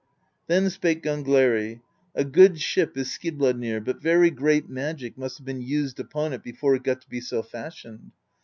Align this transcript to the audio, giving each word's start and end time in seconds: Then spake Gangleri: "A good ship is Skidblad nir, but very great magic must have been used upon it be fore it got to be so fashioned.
Then 0.47 0.71
spake 0.71 1.03
Gangleri: 1.03 1.81
"A 2.15 2.25
good 2.25 2.59
ship 2.59 2.97
is 2.97 3.09
Skidblad 3.11 3.59
nir, 3.59 3.79
but 3.79 4.01
very 4.01 4.31
great 4.31 4.67
magic 4.67 5.15
must 5.15 5.37
have 5.37 5.45
been 5.45 5.61
used 5.61 5.99
upon 5.99 6.33
it 6.33 6.41
be 6.41 6.53
fore 6.53 6.73
it 6.73 6.81
got 6.81 7.01
to 7.01 7.07
be 7.07 7.21
so 7.21 7.43
fashioned. 7.43 8.11